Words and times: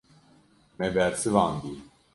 Me 0.79 0.87
bersivandiye. 0.95 1.79